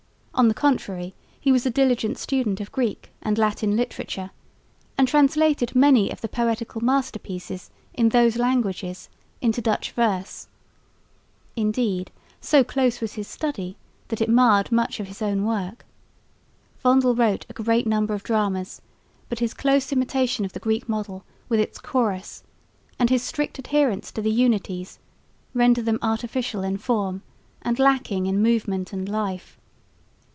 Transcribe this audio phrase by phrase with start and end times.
[0.33, 4.31] On the contrary he was a diligent student of Greek and Latin literature,
[4.97, 9.07] and translated many of the poetical masterpieces in those languages
[9.39, 10.47] into Dutch verse.
[11.55, 12.09] Indeed
[12.39, 13.77] so close was his study
[14.07, 15.85] that it marred much of his own work.
[16.81, 18.81] Vondel wrote a great number of dramas,
[19.29, 22.41] but his close imitation of the Greek model with its chorus,
[22.97, 24.97] and his strict adherence to the unities,
[25.53, 27.21] render them artificial in form
[27.61, 29.59] and lacking in movement and life.